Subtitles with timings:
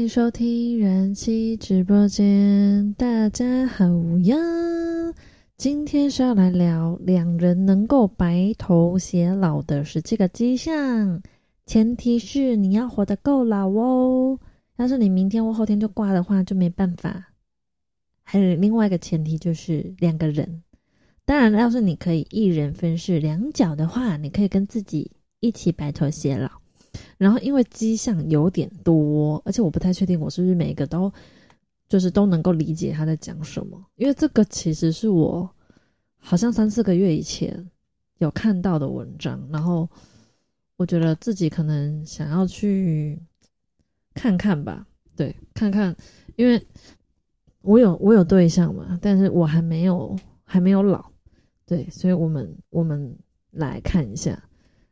[0.00, 3.84] 欢迎收听人气直播间，大家好
[4.22, 4.34] 呀！
[5.58, 11.20] 今天是要来聊两人能够白头偕老的十七个迹象，
[11.66, 14.38] 前提是你要活得够老哦。
[14.76, 17.34] 要是你明天或后天就挂的话，就没办法。
[18.22, 20.62] 还有另外一个前提就是两个人，
[21.26, 26.59] 当然，要是你可以一人分饰两角的话，你可以跟自己一起白头偕老。
[27.18, 31.12] 然后，因为迹象有点多，而且我不太确定我是不是每一个都
[31.88, 33.82] 就是都能够理解他在讲什么。
[33.96, 35.48] 因为这个其实是我
[36.18, 37.68] 好像三四个月以前
[38.18, 39.88] 有看到的文章，然后
[40.76, 43.20] 我觉得自己可能想要去
[44.14, 44.86] 看看吧，
[45.16, 45.94] 对，看看，
[46.36, 46.60] 因为
[47.62, 51.04] 我有我有对象嘛，但是我还没有还没有老，
[51.66, 53.16] 对，所以我们我们
[53.50, 54.42] 来看一下。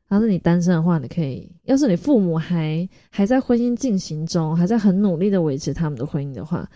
[0.08, 6.66] 要是你单身的话，你可以；要是你父母还还在婚姻进行中，还在很努力的维持他们的婚姻的话，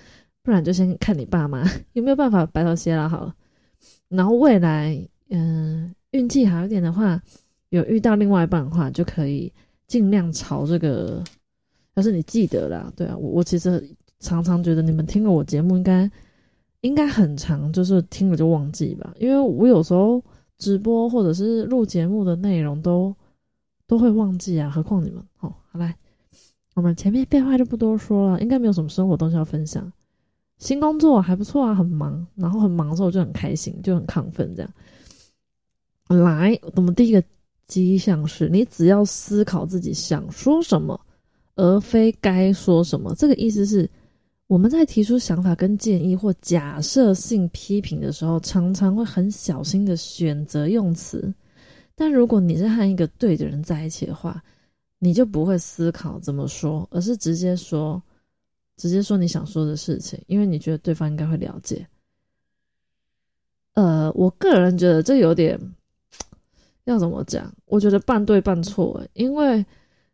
[0.43, 3.35] 不然就先看你爸妈 有没有办法白头偕老好了。
[4.09, 7.19] 然后未来，嗯，运气好一点的话，
[7.71, 9.51] 有遇到另外一半的话，就可以
[9.87, 11.25] 尽量朝这个。
[11.95, 13.83] 要是你记得啦，对啊，我我其实
[14.21, 16.11] 常常觉得你们听了我节目，应该
[16.83, 20.23] 应该很长，就是听了就忘记吧，因为我有时候
[20.59, 23.15] 直播或者是录节目的内容都。
[23.93, 25.23] 都会忘记啊，何况你们。
[25.37, 25.95] 好，好来，
[26.73, 29.93] 我们前面废话就不多说了，应该没有什么生活东西要分享。
[30.57, 34.71] 新工作还不错啊，很忙，然后很忙的时候就很开心，就很亢奋这样。
[36.09, 37.23] 来，我们第一个
[37.67, 40.99] 迹象是你只要思考自己想说什么，
[41.57, 43.15] 而非该说什么。
[43.15, 43.87] 这个意思是
[44.47, 51.31] 我们在提出想法跟建议或假设性批评的时候，常常会很小心的选择用词。
[51.95, 54.43] 但如果你是和一个对的人在一起的话，
[54.99, 58.03] 你就不会思考怎么说，而是直接说，
[58.77, 61.87] 直接说你想说的事情，因为你觉得对方应该会了解。
[63.75, 65.59] 呃，我个人觉得这有点
[66.85, 67.53] 要怎么讲？
[67.67, 69.65] 我觉得半对半错，因为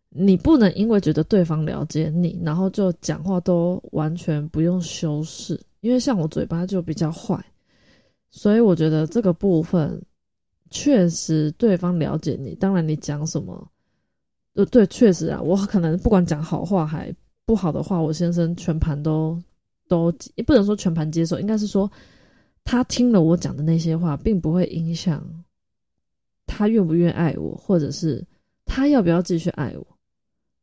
[0.08, 5.58] 你不能因为觉得对方了解你，然后就讲话都完全不用修饰。
[5.80, 7.42] 因为像我嘴巴就比较坏，
[8.30, 10.02] 所以我觉得这个部分。
[10.70, 12.54] 确实，对方了解你。
[12.54, 13.70] 当然，你讲什么，
[14.54, 17.14] 呃，对，确实啊，我可能不管讲好话还
[17.44, 19.40] 不好的话，我先生全盘都
[19.88, 21.90] 都也不能说全盘接受，应该是说
[22.64, 25.24] 他听了我讲的那些话，并不会影响
[26.46, 28.24] 他愿不愿爱我，或者是
[28.64, 29.86] 他要不要继续爱我。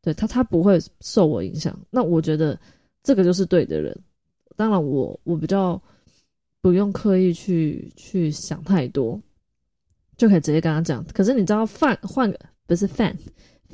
[0.01, 1.79] 对他，他不会受我影响。
[1.89, 2.59] 那我觉得
[3.01, 3.97] 这个就是对的人。
[4.55, 5.81] 当然，我我比较
[6.61, 9.19] 不用刻意去去想太多。
[10.17, 13.13] 就可以直接跟他讲，可是你知道，换换个不是换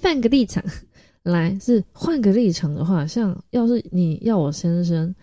[0.02, 0.64] 换个立场
[1.24, 5.14] 来，是换个立场的话，像要是你要我先生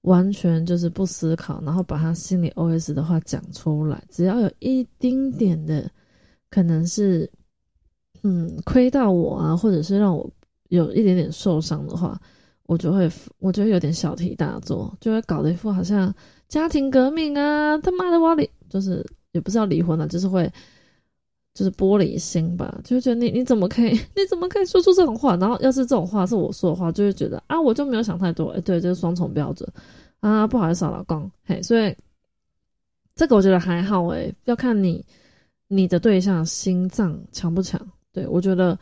[0.00, 5.88] 完全就是不思考，然后把他心里 OS 的话讲出来，只要有一丁点的
[6.50, 7.30] 可能是
[8.24, 10.28] 嗯亏到我啊，或者是让我
[10.70, 12.20] 有一点点受伤的话，
[12.64, 16.12] 我就会我觉得有点小题大做，就会搞得一副好像
[16.48, 19.06] 家庭革命啊，他妈的我里就是。
[19.32, 20.50] 也不是要离婚了，就是会，
[21.54, 25.36] 就是玻璃心吧，就觉得你你怎么可以， 你怎么可以说出这种话？
[25.36, 28.50] 然后要是这种话是我说的话，就会觉得啊，我就没有想太多。
[28.50, 29.68] 哎，对，就是双重标准
[30.20, 31.94] 啊，不好意思啊，老公，嘿，所以
[33.14, 35.04] 这个我觉得还好哎，要看你
[35.68, 37.80] 你的对象心脏强不强。
[38.12, 38.78] 对我觉得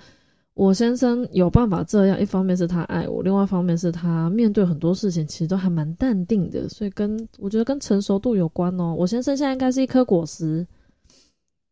[0.55, 8.95] 我先生有办法这样，一方面是他爱我，另外一方面是他面对很多事情其实都还蛮淡定的，所以跟我觉得跟成熟度有关哦。
[8.99, 10.67] 我先生现在应该是一颗果实，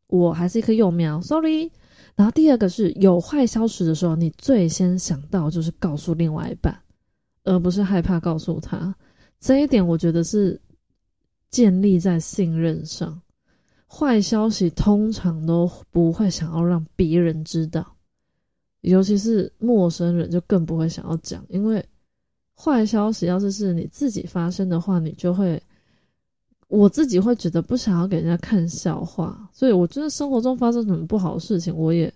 [0.07, 1.21] 我还是一颗幼苗。
[1.21, 1.71] Sorry。
[2.15, 6.77] 然后第二个是有坏消息的时候，你最先想到就是告诉另外一半，
[7.45, 8.95] 而不是害怕告诉他。
[9.39, 10.61] 这一点我觉得是
[11.51, 13.21] 建立在信任上。
[13.87, 17.98] 坏消息通常都不会想要让别人知道。
[18.83, 21.85] 尤其是陌生人，就更不会想要讲，因为
[22.55, 25.61] 坏消息要是是你自己发生的话，你就会，
[26.69, 32.13] 我自己会觉得不想要给人家看笑话，所以我觉得生活中发生什么不好的事情，我也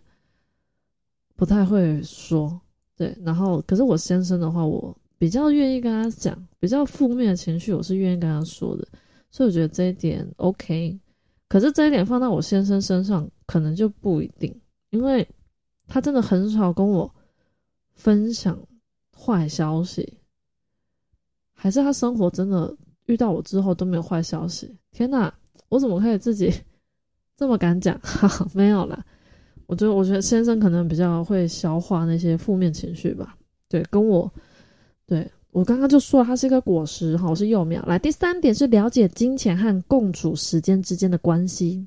[1.34, 2.60] 不太会说。
[2.96, 8.86] 对，然后可是我先生的话，我比较愿意跟他讲，比较负面的情绪，我是愿意跟他说的，
[9.32, 10.96] 所以我觉得这一点 OK。
[11.48, 14.54] 可是这一点放到我先生身上，可能就不一定，
[14.90, 15.26] 因为。
[15.92, 17.14] 他真的很少跟我
[17.92, 18.58] 分享
[19.14, 20.16] 坏消息，
[21.52, 22.74] 还是他生活真的
[23.04, 24.74] 遇到我之后都没有坏消息？
[24.90, 25.30] 天哪，
[25.68, 26.50] 我怎么可以自己
[27.36, 28.00] 这么敢讲？
[28.00, 29.04] 哈， 没有啦，
[29.66, 33.36] 我觉得，我觉得先生可能比较会消化那些负面情绪吧。
[33.68, 34.32] 对，跟我
[35.04, 37.82] 对我刚刚就说了，它是一个果实哈，我是幼苗。
[37.82, 41.86] 来，第三点是了解金钱和共处时间之间的关系。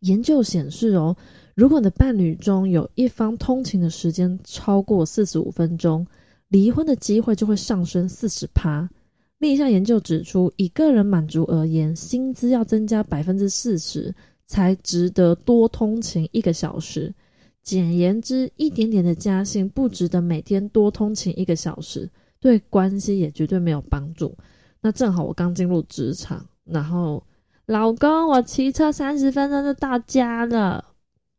[0.00, 1.14] 研究显示哦，
[1.60, 6.06] 如果你的伴侣中有一方通勤的时间超过四十五分钟，
[6.48, 8.88] 离婚的机会就会上升四十趴。
[9.36, 14.14] 另一项研究指出，以个人满足而言，薪资要增加百分之四十
[14.46, 17.14] 才值得多通勤一个小时。
[17.62, 22.08] 简言之，一点点的加薪不值得每天多通勤一个小时，
[22.40, 24.34] 对关系也绝对没有帮助。
[24.80, 27.22] 那正好我刚进入职场，然后
[27.66, 30.86] 老公，我骑车三十分钟就到家了，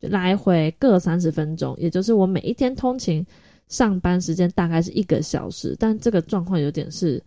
[0.01, 3.25] 来回各三十分钟，也就是我每一天通勤
[3.67, 7.23] 上班时间大概是一个小时，但这个状况有点是，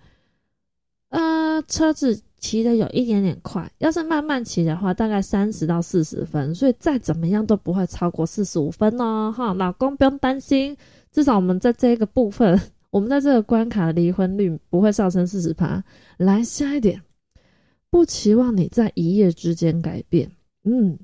[1.08, 2.20] 呃，车子。
[2.40, 9.32] 骑的有一点点快，要是慢慢骑的话，大概三十到四十分，所以再怎么样都不会超过四十五分哦。
[9.34, 10.76] 哈，老公不用担心，
[11.10, 12.60] 至少我们在这个部分，
[12.90, 15.82] 我们在这个关卡的离婚率不会上升四十趴。
[16.18, 17.00] 来下一点，
[17.88, 20.30] 不期望你在一夜之间改变，
[20.64, 20.98] 嗯，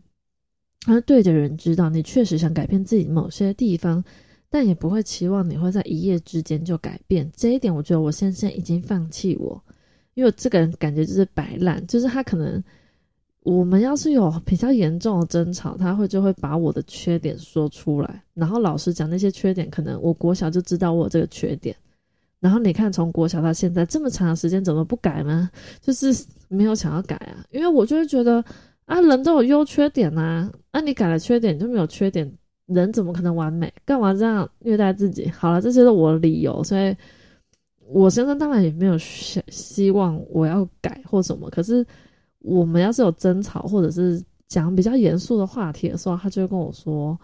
[0.87, 4.03] 而对的人知道你确实想改变自己某些地方，
[4.49, 7.31] 但也不会期望你会在一夜之间就改变。
[7.37, 9.63] 这一点，我觉得我先生已经放弃我。
[10.15, 12.63] 因为这个人感觉就是摆烂，就是他可能
[13.43, 21.75] 我们要是有比较严重的争吵，他会就会把我的缺点说出来，然后老实讲那些缺点，可能我国小就知道我这个缺点，
[22.41, 25.49] 然后你看从国小到现在这么长的时间，怎么不改呢？
[25.81, 26.13] 就是
[26.49, 28.45] 没有想要改啊，因为我就会觉得
[28.91, 32.31] 啊，人都有优缺点呐，啊你改了缺点就没有缺点，
[32.67, 33.73] 人怎么可能完美？
[33.85, 35.29] 干嘛这样虐待自己？
[35.31, 36.95] 好了，这些是我的理由，所以。
[37.93, 41.85] 我先生当然也没有希希望我要改或什么，可是
[42.39, 47.19] 我们要是有争吵或者是讲比较严肃的话题的时候，他就会跟我说：“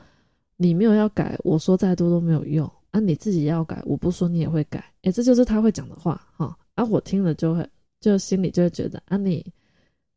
[0.58, 2.98] 你没有要改，我说再多都没有用啊！
[2.98, 6.52] 你自己要改，我不说你也会改。”诶，这就是他会讲的话哈。
[6.74, 7.64] 啊，我听了就会
[8.00, 9.46] 就心里就会觉得啊，你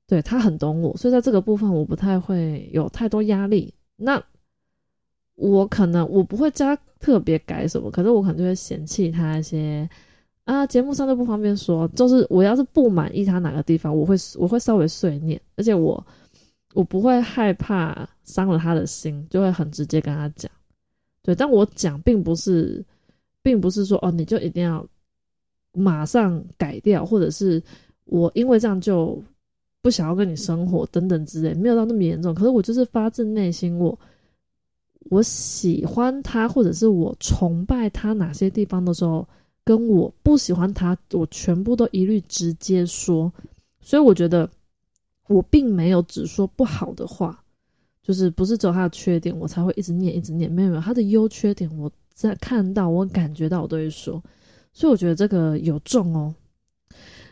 [0.09, 3.71] 对他很懂我，所以在这个部分我不太会有太多压力。
[3.95, 4.21] 那
[5.35, 9.87] 我可能我不会加特别改什么，可是我可能就会嫌弃他一些。
[10.45, 16.03] 啊，节目上都不方便说，就是我要是不满意他哪个地方，我会我会稍微碎念，而且我
[16.73, 20.51] 我不会害怕伤了他的心，就会很直接跟他讲。
[21.21, 22.83] 对，但我讲并不是，
[23.43, 24.83] 并不是说哦，你就一定要
[25.71, 27.61] 马上改掉，或者是
[28.05, 29.21] 我因为这样就
[29.81, 32.33] 不想要跟你生活等等之类，没有到那么严重。
[32.33, 33.97] 可是我就是发自内心，我
[35.09, 39.27] 我喜欢他，或者是我崇拜他哪些地方的时候。
[39.65, 43.31] 跟我不喜欢他，我全部都一律直接说，
[43.81, 44.49] 所以我觉得
[45.27, 47.39] 我并没有只说不好的话，
[48.01, 54.19] 就是不是只有他的缺点，我才会一直念一直念，没有没有他的优缺点，我在看到我感觉到我都会说，
[54.73, 56.33] 所以我觉得这个有重哦。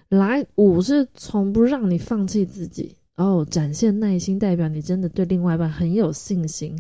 [0.09, 6.77] 来，五是从不让你放弃自己哦，展现耐心，代表你真的对另外一半很有信心。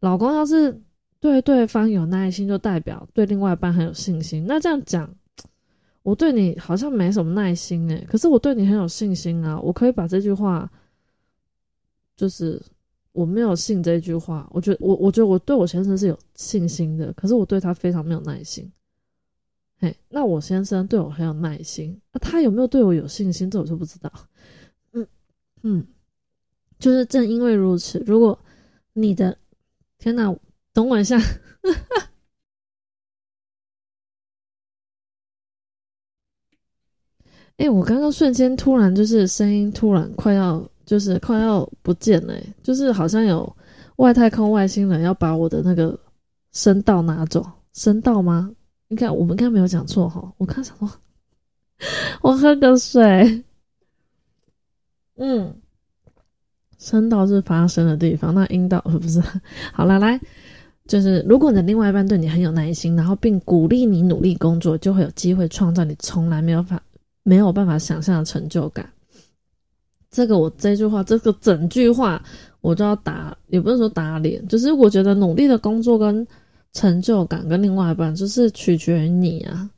[0.00, 0.80] 老公要是。
[1.22, 4.46] 对对方有耐心，就代表对另外一半很有信心。
[4.46, 5.14] 那这样讲，
[6.02, 9.60] 我对你好像没什么耐心诶，可是我对你很有信心啊。
[9.60, 10.70] 我可以把这句话，
[12.16, 12.58] 就是
[13.12, 14.48] 我没有信这句话。
[14.50, 18.72] 我觉得我，我觉得我对我先生是有信心的，可是我对他非常没有耐心。
[19.80, 24.12] 嘿，那我先生对我很有耐心，那他有没有对我有信心，这我就不知道。
[24.92, 25.06] 嗯
[25.62, 25.86] 嗯，
[26.78, 28.38] 就是正因为如此，如果
[28.92, 29.36] 你的
[29.98, 30.36] 天哪！
[30.72, 31.18] 等我一下，
[37.56, 43.56] 哎，我刚刚瞬间突然就是声音突然快要就是快要不见了，就是好像有
[43.96, 45.98] 外太空外星人要把我的那个
[46.52, 48.54] 声道拿走，声道吗？
[48.90, 50.32] 应该我们应该没有讲错哈。
[50.36, 50.92] 我看什么？
[52.22, 53.42] 我喝个水。
[55.16, 55.54] 嗯，
[56.78, 59.20] 声道是发声的地方，那阴道不是？
[59.72, 60.20] 好了，来。
[60.86, 66.82] 就是如果你的另外一半对你很有耐心，然后并鼓励你努力工作，就会有机会创造你从来没有法
[67.22, 68.90] 没有办法想象的成就感。
[70.10, 72.20] 这个我这句话，这个整句话
[72.60, 76.26] 我就要打，也不是说打脸，就是我觉得努力的工作跟
[76.72, 79.68] 成就感跟另外一半，就是取决于你啊，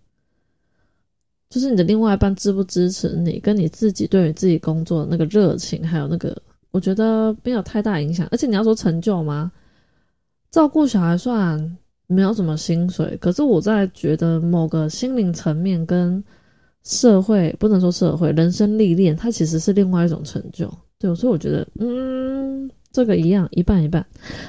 [1.48, 6.36] 就是你的另外一半支不支持你，跟你自己对于自己工作的那个热情，还有那个，
[6.70, 8.26] 我觉得没有太大影响。
[8.30, 9.50] 而且你要说成就吗？
[10.50, 16.22] 照顾小孩算没有什么薪水，可是我在觉得某个心灵层面跟
[16.84, 20.70] 社会不能说社会人生历练，它其实是另外一种成就。
[20.98, 24.04] 对，所以我觉得，嗯，这个一样一半一半。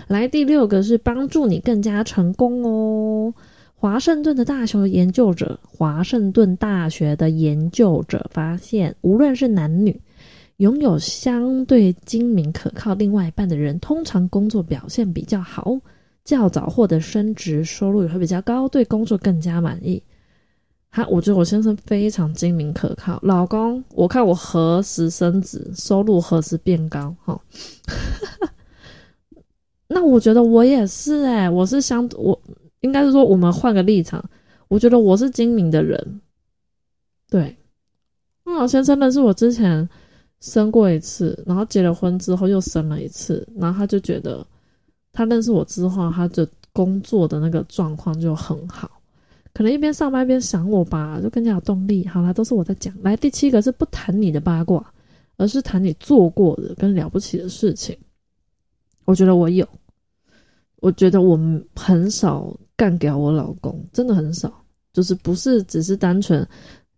[0.08, 3.34] 来，第六个是帮助你更加成功哦。
[3.76, 10.00] 华盛顿的大学研究者，华盛顿大学的研究者发现，无论是男女，
[10.58, 15.78] 拥有相对精明可靠另外一半的人，通常工作表现比较好，
[16.24, 20.02] 较早获得升职，收入也会比较高，对工作更加满意。
[20.96, 27.16] 他，我觉得我先生非常精明可靠，老公，我看我何时升职，收入何时变高？
[27.26, 27.42] 哈，
[29.88, 32.40] 那我觉得我也是哎，我是相我。
[32.82, 34.22] 应该是说，我们换个立场，
[34.68, 36.22] 我觉得我是精明的人。
[37.30, 37.56] 对，
[38.44, 39.88] 那老先生认识我之前
[40.42, 44.46] 生过一次，然后结了婚之后又生了一次，然后他就觉得
[45.14, 48.93] 他认识我之后，他的工作的那个状况就很好，
[49.54, 52.08] 可能一边上班一边想我吧，就更加有动力。
[52.08, 52.94] 好啦，都是我在讲。
[53.02, 54.94] 来，第七个是不谈你的八卦，
[55.38, 57.98] 而是谈你做过的跟了不起的事情。
[59.06, 59.68] 我觉得我有，
[60.82, 62.56] 我觉得我们很少。
[62.76, 64.52] 干掉我老公真的很少，
[64.92, 66.46] 就是不是只是单纯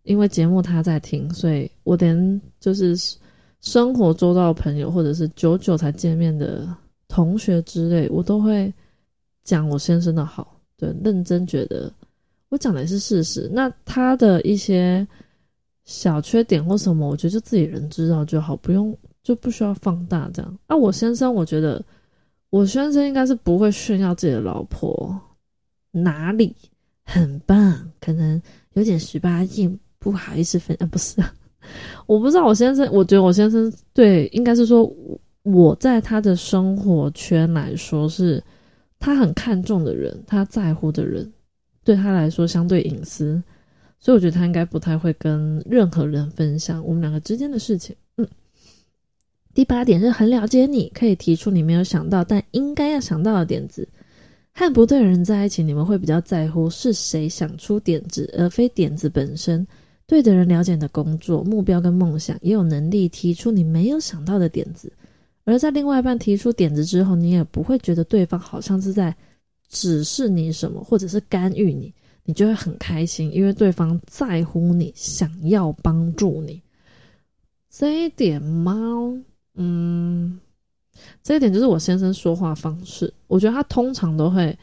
[0.04, 2.96] 因为节目他在听，所以我连就是
[3.60, 6.66] 生活周到的朋友或者是久久才见面的
[7.08, 8.72] 同学之类，我都会
[9.44, 11.92] 讲我先生的好，对，认真觉得
[12.48, 13.50] 我讲的是事实。
[13.52, 15.06] 那他的一些
[15.84, 20.58] 小缺点或什么，我觉得就自己人知道就好，不用就不需要放大这样。
[20.66, 21.84] 啊，我先生，我觉得
[22.50, 25.18] 我先生应该是不会炫耀自己的老婆。
[25.90, 26.54] 哪里
[27.04, 27.90] 很棒？
[28.00, 28.40] 可能
[28.74, 31.22] 有点十八禁，不好意思分啊，不是，
[32.06, 32.44] 我不知道。
[32.44, 34.92] 我先生，我觉得我先生对，应该是说
[35.42, 38.42] 我在他的生活圈来说是
[38.98, 41.32] 他很看重的人，他在乎的人，
[41.86, 43.40] 对他来说相对隐私，
[44.00, 47.94] 所以我觉得他应该不太会跟任何人分享我们两个之间的事情。
[48.16, 48.26] 嗯，
[49.54, 53.88] 第八点是很了解你，可以提出你没有想到但应该要想到的点子。
[54.52, 59.64] 和不对的人在一起，你们会比较在乎是谁想出点子，而非点子本身。
[60.08, 64.92] 对的人了解你的工作目标跟梦想，也有能力提出你没有想到的点子。
[65.44, 69.14] 而在另外一半提出点子之后，你也不会觉得对方好像是在
[69.68, 71.92] 指示你什么，或者是干预你，
[72.24, 76.62] 你就会很开心，因为对方在乎你，想要帮助你。
[77.70, 79.14] 这一点猫？
[79.54, 80.40] 嗯。
[81.22, 84.58] 这一点就是我先生说话方式，我觉得他通常都会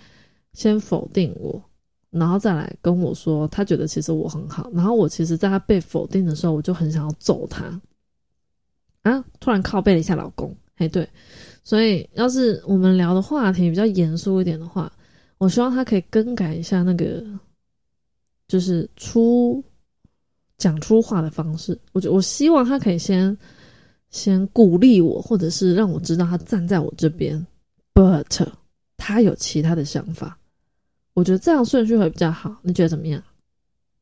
[0.53, 1.61] 先否定我，
[2.09, 7.79] 然后再来跟我说他觉得其实我很好，然后我其实在他被否定的时候，我就很想要揍他
[9.03, 9.23] 啊！
[9.39, 11.07] 突然靠背了一下老公，哎，对，
[11.63, 14.91] 所以要是我们聊的话题比较严肃一点的话，
[15.43, 17.23] 我希望他可以更改一下那个
[18.47, 19.63] 就是出
[20.57, 23.37] 讲出话的方式，我觉我希望他可以先。
[24.13, 27.47] 先鼓励我，或者是让我知道他站在我这边
[27.95, 28.47] ，but
[28.95, 30.37] 他有其他的想法，
[31.15, 32.55] 我觉得这样顺序会比较好。
[32.61, 33.23] 你觉得怎么样？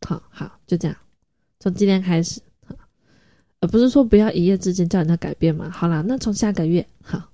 [0.05, 0.97] 好好，就这样，
[1.61, 2.41] 从今天开始，
[3.61, 5.69] 呃不是说不要一夜之间叫人家改变嘛。
[5.69, 7.30] 好啦，那从下个月，好，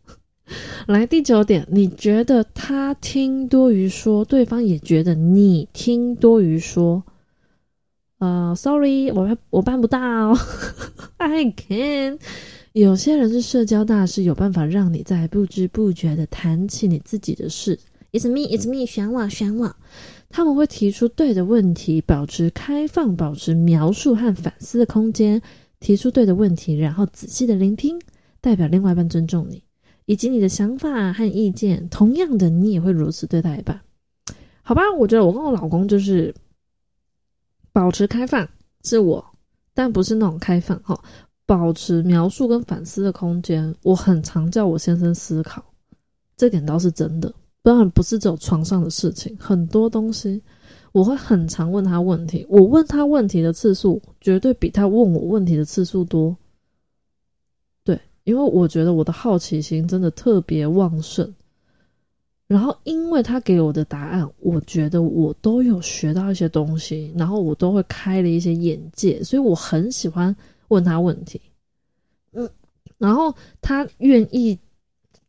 [0.88, 7.04] 来第九点，你觉得他听多于说，对方也觉得你听多于说。
[8.20, 10.34] 呃，sorry，我我办不到，
[11.18, 12.18] I can。
[12.74, 17.80] 有些人是社交大师，有办法让你在不知不觉的谈起你自己的事。
[18.12, 19.76] It's me, it's me，选我，选我。
[20.30, 25.42] 他们会提出对的问题，保持开放，保持描述和反思的空间，
[25.80, 28.00] 提出对的问题，然后仔细的聆听，
[28.42, 29.62] 代表另外一半尊重你
[30.08, 31.88] 以及你的想法和意见。
[31.90, 33.80] 同样的，你也会如此对待一半。
[34.64, 36.34] 好吧，我觉得我跟我老公就是
[37.72, 38.48] 保持开放，
[38.84, 39.24] 是我，
[39.74, 41.00] 但不是那种开放哈。
[41.46, 45.64] 保持描述跟反思的空间，我很常叫我先生思考，
[46.36, 47.34] 这点倒是真的。
[47.62, 50.42] 当然不是只有床上的事情，很多东西
[50.94, 52.46] 我会很常问他问题。
[52.50, 56.36] 我问他问题的次数，绝对比他问我问题的次数多。
[58.28, 61.34] 因为我觉得我的好奇心真的特别旺盛。
[62.48, 70.36] 然后，因为他给我的答案，我觉得我都有学到一些东西，然后我都会开了一些眼界，所以我很喜欢。
[70.70, 71.40] 问他问题，
[72.34, 72.50] 嗯，
[72.98, 74.60] 然后他愿意，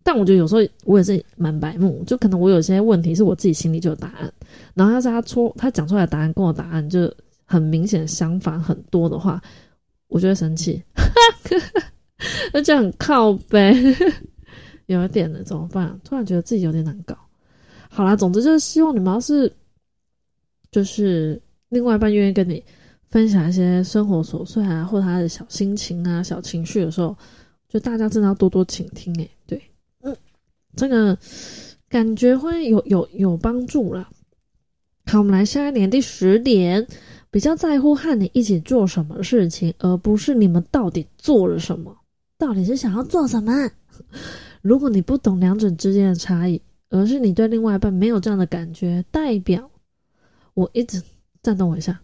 [0.03, 4.33] 但我觉得有时候我也是蛮白目，就可能我有些问题是我自己心里就有答案，
[4.75, 7.09] 然后要是他出他讲出来的答案跟我答案就
[7.45, 9.41] 很明显相反很多的话，
[10.09, 10.83] 我就会生气，
[12.53, 13.75] 那就很靠背，
[14.87, 16.01] 有一点的怎么办？
[16.05, 17.17] 突然觉得自己有点难搞。
[17.89, 19.53] 好啦，总之就是希望你们要是
[20.71, 22.63] 就是另外一半愿意跟你。
[23.11, 27.17] 分享一些生活琐碎啊，或他的小心情啊、小情绪的时候，
[27.67, 29.31] 就大家真的要多多倾听诶。
[29.47, 29.59] 对，
[30.03, 30.15] 嗯，
[30.77, 31.17] 这个
[31.89, 34.07] 感觉会有有有帮助啦。
[35.07, 36.87] 好，我们来下一点，第十点，
[37.31, 41.98] 比较在乎和你一起做什么事情，而不是你们到底做了什么，
[42.39, 43.53] 到底是想要做什么。
[44.63, 49.71] 如果你不懂两者之间的差异，而是你对另外一半没有这样的感觉，代表
[50.55, 51.03] 我一直
[51.43, 52.01] 暂等我一下。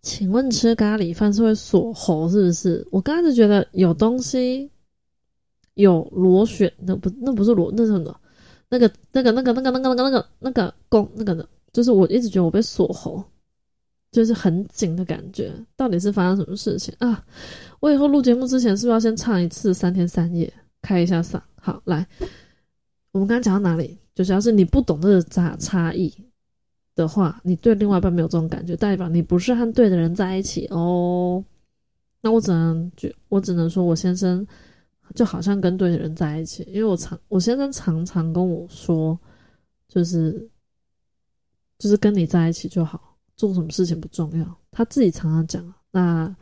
[0.00, 2.88] 请问吃咖喱饭是会锁喉是不是？
[2.90, 4.68] 我刚开始觉得有东西
[5.74, 8.20] 有螺旋，那不那不是螺，那是什么？
[8.68, 13.22] 那个那个那个那个那个那个那个那个弓那个的，就是我一直觉得我被锁喉，
[14.12, 15.52] 就是很紧的感觉。
[15.74, 17.24] 到底是发生什么事情啊？
[17.80, 21.40] 我以后录节目之前是不是要先唱一次三天三夜，开一下嗓？
[21.60, 22.06] 好，来，
[23.10, 23.98] 我们刚刚讲到哪里？
[24.14, 26.14] 就是要是你不懂这个差差异。
[26.94, 31.42] 的话，你对另外一半没有这种感觉，代表你不是和对的人在一起哦。
[32.20, 34.46] 那我只能就我只能说，我先生
[35.14, 39.18] 就好像跟对的人在一起，因为我常我先生常常跟我说，
[39.88, 40.46] 就是
[41.78, 44.58] 就是跟你在一起就好，做什么事情不重要。
[44.70, 45.74] 他自己常常讲。
[45.90, 46.34] 那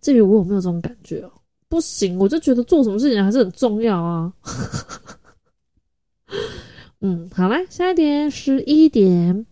[0.00, 1.30] 至于我有没有这种感觉哦？
[1.68, 4.32] 不行，我就觉得做什么事情还是很重要啊。
[7.00, 9.46] 嗯，好啦，下一点十一点，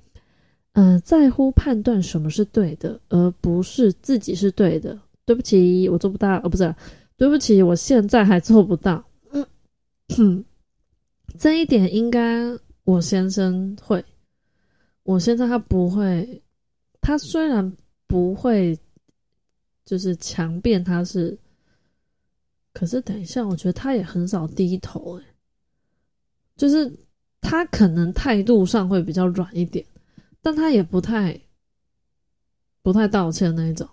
[0.73, 4.99] 呃，在乎判断什么是对的，而不是自己是对的。
[5.25, 6.37] 对不起，我做不到。
[6.43, 6.75] 哦，不是，
[7.17, 9.03] 对不起，我现在还做不到。
[10.19, 10.45] 嗯，
[11.39, 12.45] 这一点应该
[12.85, 14.05] 我先生会。
[15.03, 16.43] 我现在他不会，
[17.01, 17.77] 他虽然
[18.07, 18.79] 不会，
[19.85, 21.39] 就是强辩他是，
[22.73, 25.19] 可是等一下，我觉得他也很少低头。
[25.19, 25.25] 哎，
[26.57, 26.93] 就是。
[27.43, 29.85] 他可能态度上会比较软一点，
[30.43, 31.41] 但他也不太
[32.83, 33.89] 不太道歉那一种。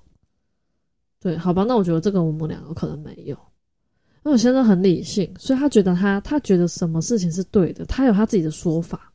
[1.17, 9.13] 对，好吧，那我觉得这个我们两个可能没有，因为我先生很理性，所以他觉得他他觉得什么事情是对的，他有他自己的说法。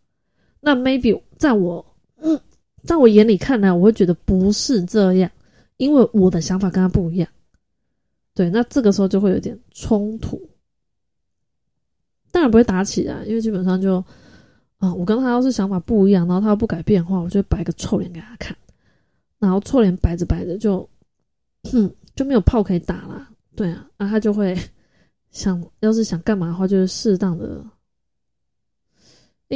[0.62, 1.84] 那 maybe 在我
[2.22, 2.40] 嗯，
[2.84, 5.30] 在我眼里看来，我会觉得不是这样，
[5.76, 7.28] 因为我的想法跟他不一样。
[8.32, 10.40] 对，那这个时候就会有点冲突，
[12.30, 14.02] 当然不会打起来，因为基本上就。
[14.78, 18.56] 啊，我跟他要是想法不一样，然后他又不改变的话，我就摆个臭脸给他看，
[19.38, 20.80] 然后臭脸摆着摆着就，
[21.70, 23.28] 哼，就没有炮可以打了。
[23.54, 24.58] 对啊，啊，他就会
[25.30, 27.64] 想要是想干嘛的话，就是适当的，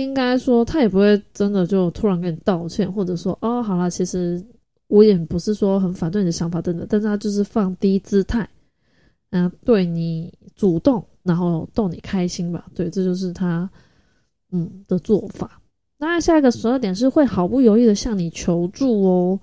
[0.02, 4.42] 应该说他也不会真的就突然跟你道歉，或者说哦，好了，其实
[4.88, 8.48] 我也不是说很反对你的想法等等，但是他就是放低姿态，
[9.30, 12.66] 嗯，对你主动，然后逗你开心吧。
[12.74, 13.68] 对，这就是他。
[14.52, 15.60] 嗯的做法，
[15.98, 19.40] 那下一个十二点是会毫不犹豫的向你求助哦，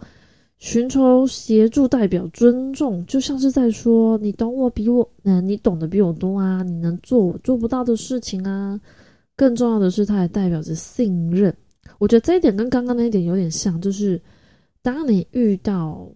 [0.59, 8.79] 寻求协助代表尊重，就像是在说你懂我比我，嗯，你懂得比我多啊，你能做我做不到的事情啊。
[9.35, 11.55] 更重要的是，它也代表着信任。
[11.99, 14.21] 我觉得这一点跟刚刚那一点有点像，就是
[14.81, 16.09] 当你遇到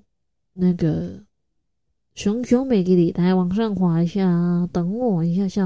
[0.54, 1.20] 那个
[2.16, 5.64] 熊熊美给你来往上滑一下，等我一下下。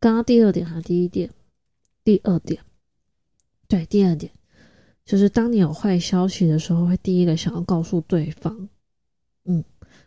[0.00, 1.30] 刚刚第二点还是第一点？
[2.04, 2.60] 第二点，
[3.66, 4.30] 对，第二点
[5.06, 8.68] 就是当你有坏消息的时候，会第一个想要告诉对方。
[9.46, 9.64] 嗯，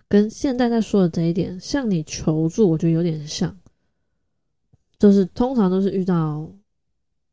[0.07, 3.57] 跟现在在说的这一点，向你求助，我觉得有点像，
[4.99, 6.49] 就是通常都是遇到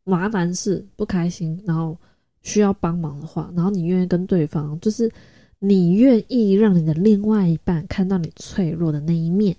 [0.05, 1.97] 麻烦事、不开心，然后
[2.43, 5.11] 需要帮忙的话，然后你愿意跟对方，就是
[5.59, 9.57] 你愿意让你的另外一半看到你脆弱的那一面，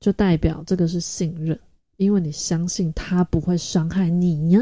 [0.00, 1.58] 就代表这个是信任。
[1.96, 4.60] 因为你相信他不会伤害你呀，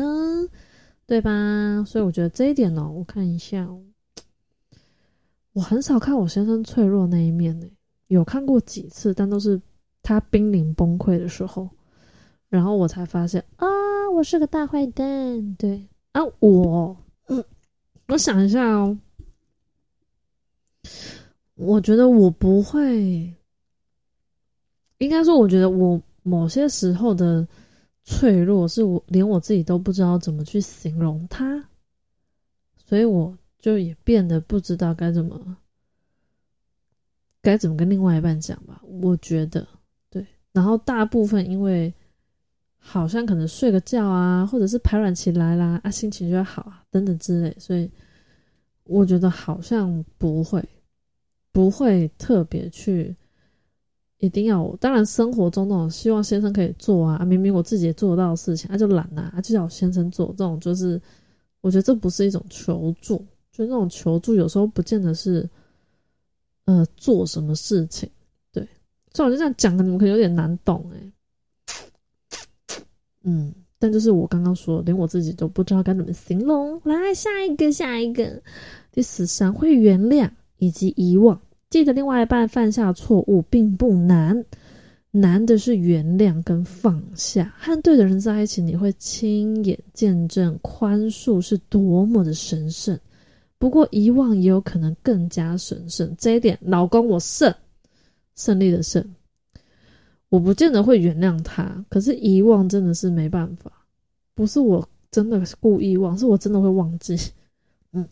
[1.07, 1.85] 对吧？
[1.87, 3.69] 所以我觉得这一点呢，我看一下，
[5.53, 7.67] 我很少看我先生脆弱那一面呢，
[8.07, 9.61] 有看过几次，但都是
[10.07, 11.69] 他濒临崩溃的时候，
[12.49, 13.67] 然后我才发现啊，
[14.15, 15.57] 我是个大坏蛋。
[15.57, 17.45] 对啊，我，嗯，
[18.07, 18.97] 我想一下哦，
[21.57, 23.35] 我觉得我不会，
[24.99, 26.01] 应该说，我觉得我。
[26.29, 27.47] 某些时候的
[28.03, 31.69] 脆弱，是我连我自己都不知道怎么去形容它，
[32.77, 35.57] 所以我就也变得不知道该怎么
[37.41, 38.83] 该怎么跟另外一半讲吧。
[38.83, 39.67] 我觉得对，
[40.57, 41.93] 然后大部分因为
[42.79, 47.91] 好像可能睡个觉啊，或者是排卵期来啦，啊心情就会好啊等等之类，所以
[48.85, 50.67] 我觉得好像不会
[51.53, 53.15] 不会特别去。
[54.19, 60.99] 一定要，当然生活中那种希望先生可以做啊，明明我自己也做得到的事情，他就懒啊，就叫我先生做，这种就是，
[61.61, 63.19] 我觉得这不是一种求助，
[63.53, 65.47] 就那种求助有时候不见得是，
[66.65, 68.09] 呃，做什么事情，
[69.17, 70.97] 对，所以我就这样讲，你们可能有点难懂哎，
[73.25, 76.81] 嗯，但就是我刚刚说，连我自己都不知道该怎么形容。
[76.85, 78.43] 来，下一个，下一个，
[78.93, 81.41] 第十三，会原谅以及遗忘。
[81.71, 84.45] 记得另外一半犯下错误并不难，
[85.11, 87.53] 难的是原谅跟放下。
[87.59, 92.99] 和对的人在一起，你会亲眼见证宽恕是多么的神圣。
[93.59, 96.15] 不过遗忘也有可能更加神圣。
[96.19, 97.53] 这一点，老公我胜，
[98.37, 99.05] 胜利的胜。
[100.29, 103.73] 我不见得会原谅他，可是遗忘真的是没办法。
[104.35, 107.17] 不是我真的是故意忘，是我真的会忘记。
[107.93, 108.07] 嗯，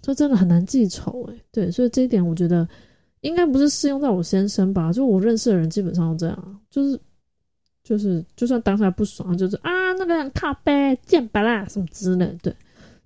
[0.00, 1.40] 这真的很难记仇诶。
[1.50, 2.68] 对，所以这一点我觉得。
[3.24, 4.92] 应该不是适用在我先生吧？
[4.92, 7.00] 就我认识的人基本上都这样，就是
[7.82, 12.54] 就是，就算当下不爽，就是啊，那个人靠背贱白啦什么之类，对。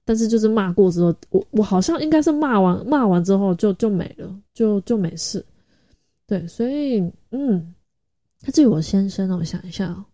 [0.05, 5.39] 但是就是骂过之后，我我好像应该是骂完骂完之后就就没了，就就没事。
[6.29, 7.75] 对，所以嗯，
[8.41, 10.05] 他至于我先生呢，我想一下哦，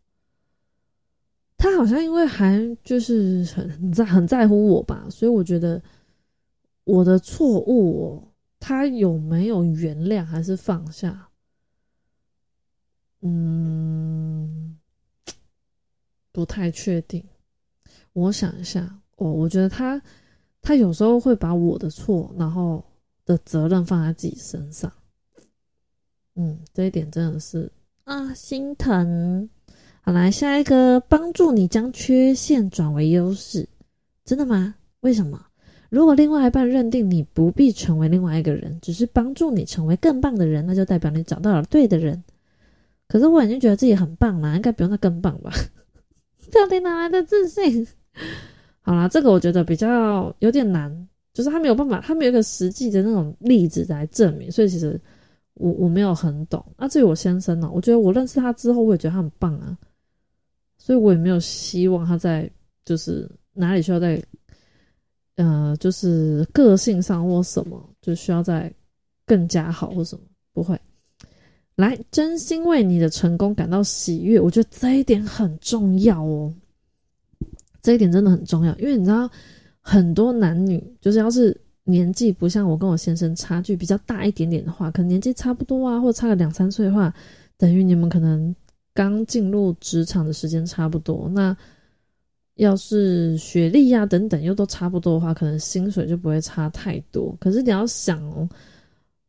[1.59, 5.83] 他好像因为还就是很在很在乎我吧，所以我觉得
[6.85, 8.31] 我的错误。
[8.67, 11.29] 他有没有原谅还是放下？
[13.21, 14.79] 嗯，
[16.33, 17.23] 不太确定。
[18.15, 20.01] 我想一下，哦，我觉得他
[20.63, 22.83] 他有时候会把我的错，然后
[23.27, 24.91] 的责任放在自己身上。
[26.37, 27.71] 嗯，这一点真的是
[28.05, 29.49] 啊，心疼。
[30.03, 33.67] 好，来下一个，帮助你将缺陷转为优势，
[34.25, 34.75] 真的吗？
[35.01, 35.41] 为什么？
[35.91, 42.23] 如果另外一半认定你不必成为另外一个人，只是帮助你成为更棒的人，那就代表你找到了对的人。
[43.07, 45.53] 可是我已经觉得自己很棒了，应该不用再更棒吧？
[46.53, 47.87] 到底哪来的自信？
[48.83, 55.01] 好啦，这个我觉得比较有点难，就是他没有办法，他没有一个实际的那种例子来证明，所以其实
[55.55, 56.65] 我我没有很懂。
[56.77, 59.77] 那至于我先生呢，我觉得我认识他之后，我也觉得他很棒啊，
[60.79, 62.51] 所以我也没有希望他在
[62.85, 64.23] 就是哪里需要再。
[65.37, 68.73] 呃，就是个性上或什么，就需要再
[69.27, 70.81] 更加好或什么，不会
[71.75, 74.39] 来真心为你的成功感到喜悦。
[74.39, 76.55] 我觉得这一点很重要哦，
[77.83, 79.29] 这一点真的很重要，因为你知道，
[79.81, 87.15] 很多男女就是要是年纪不像我跟我先生差距比较大一点点的话，可能年纪差不多啊，或差个两三岁的话，
[87.57, 88.55] 等于你们可能
[88.93, 91.57] 刚进入职场的时间差不多，那。
[92.57, 97.37] 要是学历呀等等又都差不多的话，可能薪水就不会差太多。
[97.41, 98.49] 可是你要想哦，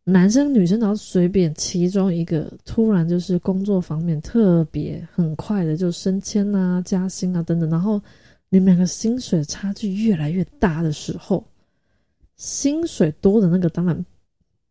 [0.04, 8.00] 男生女生只要随便其中一个突然就是工作方面特别很快的就升迁啊、加薪啊等等，然后
[8.48, 11.44] 你们两个薪水差距越来越大的时候，
[12.38, 14.06] 薪水多的那个当然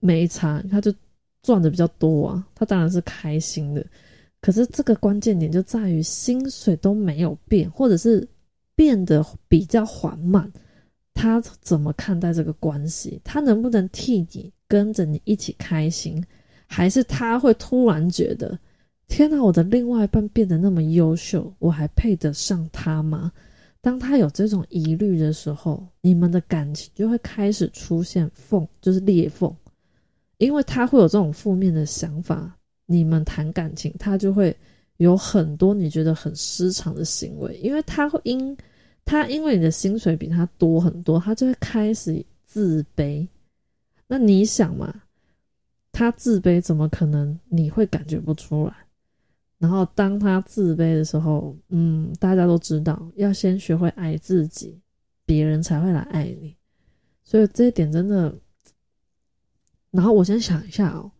[0.01, 0.95] 没差，他就
[1.43, 3.85] 赚的比较多啊，他当然是开心的。
[4.41, 8.27] 可是这个关键点就在于薪水都没有变，或者是。
[8.77, 10.51] 变得比较缓慢，
[11.15, 13.21] 他怎么看待这个关系？
[13.23, 16.21] 他能不能替你跟着你一起开心？
[16.67, 18.59] 还是他会突然觉得，
[19.07, 23.31] 天哪，我的另外一半变得那么优秀，我还配得上他吗？
[23.85, 29.55] 当他有这种疑虑的时候，你们的感情就会开始出现缝，就是裂缝，
[30.39, 34.57] 因为他会有这种负面的想法，你们谈感情，他就会。
[34.99, 38.57] 有很多你觉得很失常的行为，因为他会因
[39.05, 43.27] 他因为你的薪水比他多很多，他就会开始自卑。
[44.07, 44.95] 那你想嘛，
[45.91, 48.84] 他自卑怎么可能你会感觉不出来？
[49.59, 54.79] 然后当他自卑的时候，嗯，大家都知道要先学会爱自己，
[55.25, 56.55] 别人才会来爱你。
[57.23, 58.35] 所以这一点真的，
[59.91, 61.11] 然后我先想一下哦。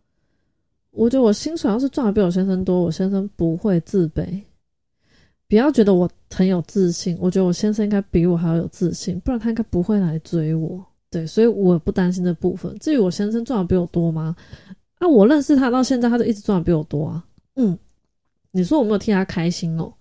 [0.91, 4.41] 我觉得我薪水要是赚的比我先生多，我先生不会自卑。
[5.47, 10.83] 不要觉得我很有自信，我觉得我先生应该比我还要有自信，不然他应该不会来追我。
[11.09, 12.77] 对，所以我不担心这部分。
[12.79, 14.35] 至于我先生赚的比我多吗？
[14.99, 17.25] 啊，我认识他到现在，他就一直赚的比我多啊。
[17.55, 17.77] 嗯，
[18.55, 19.93] 你说我没有替他开心哦？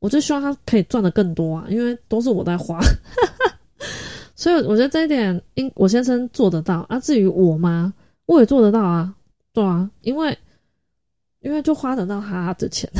[0.00, 2.80] 我就希望他可以赚的更多啊，因为都是我在花。
[4.34, 6.98] 所以我觉得这一点，应我先生做得到啊。
[6.98, 7.94] 至于我吗？
[8.26, 9.14] 我也做得到啊。
[9.52, 10.36] 对啊，因为
[11.40, 12.90] 因为就花得到他的钱。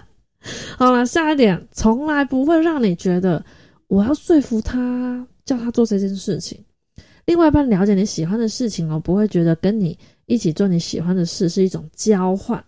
[0.78, 3.42] 好了，下一点，从来不会让你觉得
[3.88, 6.62] 我要说服他叫他做这件事情。
[7.24, 12.62] 另外一半了解你喜欢的事情哦，不会觉得跟你一起做你喜欢的事是一种交换。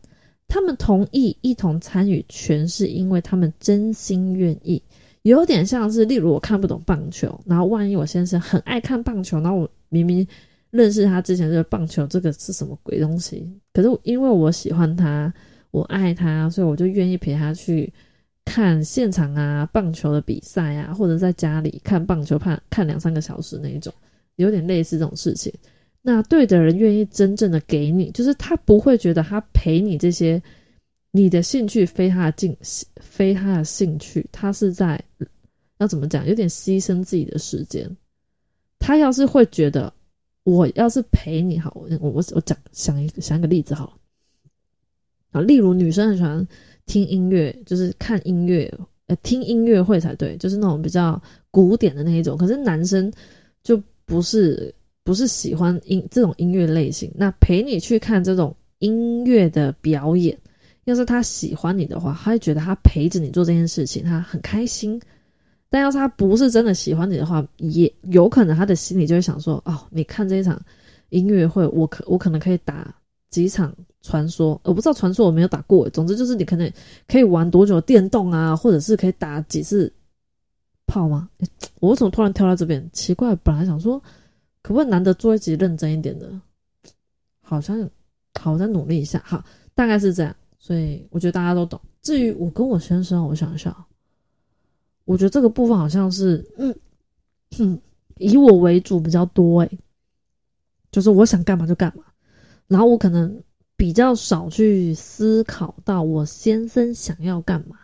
[0.53, 4.83] 他们同意一同参与，全是因为他们真心愿意。
[5.23, 10.27] 有点像是，例如我看不懂棒球，然后万一我先生很爱看棒球，然后我明明。
[10.71, 13.47] 认识他之前，这个棒球这个是什么鬼东西？
[13.75, 15.31] 可是因为我喜欢他，
[15.71, 17.93] 我爱他，所以我就愿意陪他去
[18.47, 23.93] 看现场啊，棒球的比赛啊，或者在家里看棒球，看看两三个小时那一种，
[24.37, 25.53] 有点类似这种事情。
[26.03, 30.43] 那对的人愿意真正的给你，就是他不会觉得他陪你这些，
[31.13, 35.03] 你的兴趣非他的兴，非他的兴趣，他是在
[35.79, 37.89] 要怎么讲，有点牺牲自己的时间。
[38.79, 39.93] 他要是会觉得，
[40.43, 43.97] 我要是陪你好，我我我讲想一想一个例子好，
[45.31, 46.47] 啊，例如女生很喜欢。
[46.85, 48.69] 听音乐就是看音乐，
[49.07, 52.37] 呃，听音乐会才对，就是那种比较古典的那一种。
[52.37, 53.11] 可是男生
[53.63, 57.11] 就不是不是喜欢音这种音乐类型。
[57.15, 60.37] 那陪你去看这种音乐的表演，
[60.85, 65.01] 要是他喜欢你的话，他会觉得他陪着你做这件事情，他很开心。
[65.69, 70.61] 但要是他不是真的喜欢你的话，也有可能他的心里就会想说：哦，你看这一场
[71.11, 72.95] 音乐会，我可我可能可以打
[73.31, 73.75] 几场。
[74.05, 76.69] 传说我不知道传说我没有打过，总之就是你可能
[77.07, 79.93] 可以玩多久电动啊，或者是可以打几次
[80.89, 81.29] 炮吗？
[81.79, 82.85] 我为什么突然跳到这边？
[82.93, 84.03] 奇怪，本来想说
[84.63, 86.31] 可不可以难得做一集认真一点的，
[87.41, 87.91] 好像
[88.39, 89.45] 好再努力一下，好，
[89.75, 91.81] 大概是这样，所以我觉得大家都懂。
[92.01, 93.85] 至于我跟我先生，我想一下，
[95.05, 97.81] 我觉得这个部分好像是嗯，
[98.19, 99.79] 以我为主比较多诶，
[100.91, 102.05] 就是我想干嘛就干嘛，
[102.69, 103.43] 然后我可能。
[103.75, 107.77] 比较少去思考到我先生想要干嘛，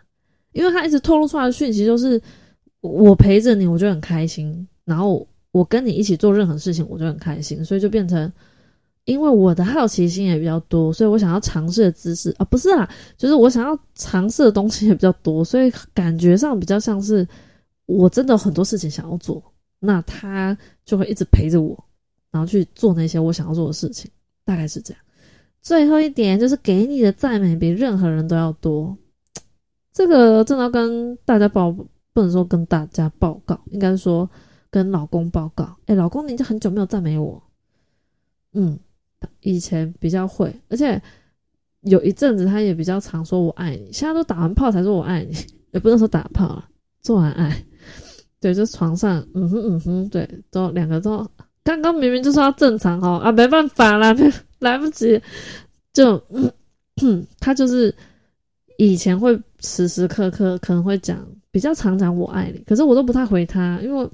[0.53, 2.21] 因为他一直透露出来的讯息就是
[2.79, 8.31] 我陪着你，我就很开心，然后我跟你一起做任何事情，我就很开心，所以就变成，
[9.05, 17.27] 因为我的好奇心也比较多，所以我想要尝试的知识啊，不是啊，就是我想要尝试的东西也比较多，所以感觉上比较像是
[17.87, 19.43] 我真的很多事情想要做，
[19.79, 21.83] 那他就会一直陪着我，
[22.31, 24.09] 然后去做那些我想要做的事情，
[24.45, 25.01] 大概是这样。
[25.61, 28.95] 最后一点就是给你的赞美比任何人都要多，
[29.91, 31.71] 这个真的要跟大家报，
[32.13, 34.29] 不能说跟大家报告，应该说
[34.71, 35.75] 跟老公报告。
[35.85, 37.41] 哎，老公，你经很久没有赞美我。
[38.53, 38.79] 嗯，
[39.41, 41.01] 以前比较会，而且
[41.81, 45.35] 有一阵子他也比较常说我爱你，现在都打完炮才说我爱你，
[45.71, 46.67] 也不能说打炮了，
[47.01, 47.63] 做完爱，
[48.39, 51.29] 对，就床上，嗯哼嗯哼，对，都两个都，
[51.63, 54.15] 刚刚明明就说要正常哦，啊，没办法啦。
[54.59, 55.21] 来不及，
[55.93, 56.21] 就
[57.39, 57.95] 他就是
[58.77, 64.09] 以前会时时刻刻可能会讲，比较常讲我爱你，可是我都不太回他，因为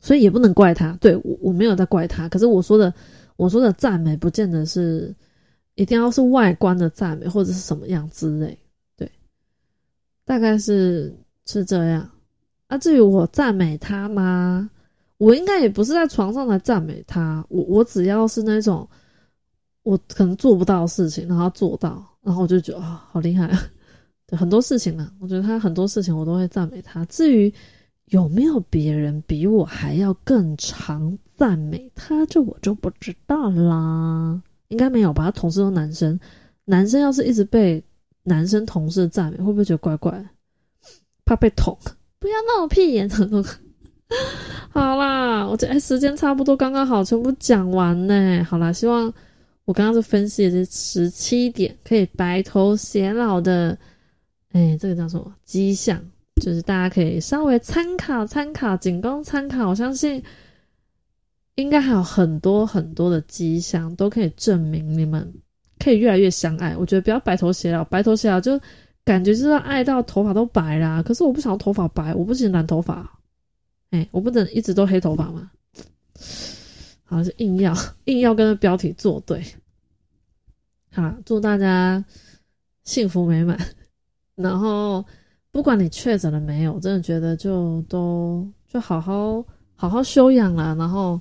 [0.00, 2.92] 所以也不能怪他，对我我没有在怪他，可是我说的
[3.36, 5.14] 我说的赞美，不见得是
[5.74, 8.58] 一定要是外观的赞美或者是什么样之类，
[8.96, 9.10] 对，
[10.24, 11.14] 大概是
[11.46, 12.08] 是这样。
[12.68, 14.70] 啊，至于我赞美他吗？
[15.16, 18.88] 我应该也不是在床上来赞美他，我我只要是那种
[19.82, 23.58] 我可能做不到的事情，然后做到，然后我就觉得啊，好厉害啊！
[24.36, 27.04] 很多事情呢，我觉得他很多事情我都会赞美他。
[27.06, 27.52] 至于
[28.10, 34.42] 有没有别人比我还要更常赞美他，这我就不知道啦。
[34.68, 35.24] 应该没有吧？
[35.24, 36.18] 他同事都男生，
[36.64, 37.82] 男生要是一直被
[38.22, 40.24] 男生同事赞美，会不会觉得怪怪？
[41.24, 41.76] 怕被捅？
[42.18, 43.08] 不要闹屁眼！
[44.70, 48.42] 好啦，我这时间差不多刚刚好，全部讲完呢。
[48.44, 49.12] 好啦，希望
[49.66, 53.78] 我刚刚是分析的这十七点，可以白头偕老的，
[54.52, 56.02] 哎，这个叫什么迹象？
[56.40, 59.68] 就是大家可以稍微参考参考，仅供参考。
[59.68, 60.22] 我相信
[61.56, 65.32] 应该还有很多很多的迹象，都可以证明你们
[65.78, 66.76] 可以越来越相爱。
[66.76, 68.58] 我觉得不要白头偕老，白头偕老就
[69.04, 71.02] 感觉就是爱到头发都白啦。
[71.02, 73.18] 可是我不想要头发白，我不喜欢染头发。
[73.90, 75.50] 哎，我不能一直都黑头发吗？
[77.04, 77.74] 好像是硬要
[78.04, 79.42] 硬要跟标题作对。
[80.92, 82.04] 好，祝大家
[82.84, 83.58] 幸福美满。
[84.34, 85.04] 然后
[85.50, 91.20] 不管你确诊了没有，真的觉得就都就好好好好休养了，然后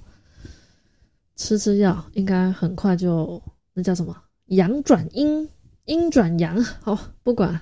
[1.35, 3.41] 吃吃药，应该很快就
[3.73, 4.15] 那叫什么
[4.47, 5.49] 阳转阴，
[5.85, 6.63] 阴转阳。
[6.81, 7.59] 好，不管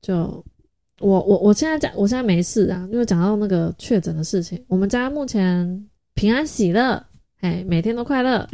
[0.00, 0.44] 就。
[1.00, 7.04] 我我我现在讲，我现在没事啊，因为讲到那个确诊的事情，我们家目前平安喜乐，
[7.40, 8.48] 哎，每天都快乐。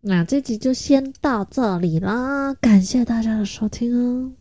[0.00, 4.32] 那这集就先到这里啦，感谢大家的收听哦。